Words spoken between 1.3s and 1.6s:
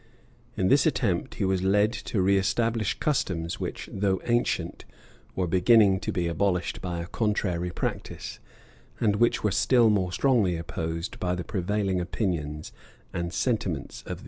he